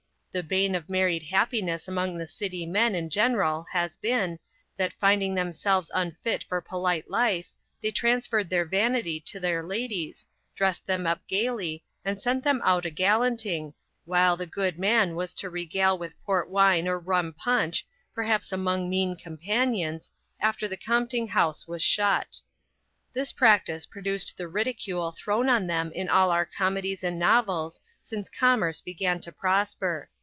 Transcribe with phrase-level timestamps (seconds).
[0.33, 4.39] The bane of married happiness among the city men in general has been,
[4.77, 10.25] that finding themselves unfit for polite life, they transferred their vanity to their ladies,
[10.55, 13.73] dressed them up gaily, and sent them out a gallanting,
[14.05, 18.89] while the good man was to regale with port wine or rum punch, perhaps among
[18.89, 22.39] mean companions, after the compting house was shut.
[23.11, 28.29] This practice produced the ridicule thrown on them in all our comedies and novels since
[28.29, 30.09] commerce began to prosper.